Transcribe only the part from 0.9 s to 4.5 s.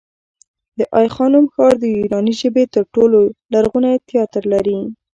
آی خانم ښار د یوناني ژبې تر ټولو لرغونی تیاتر